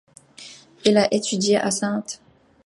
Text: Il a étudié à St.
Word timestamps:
Il 0.83 0.97
a 0.97 1.13
étudié 1.13 1.57
à 1.57 1.69
St. 1.69 2.19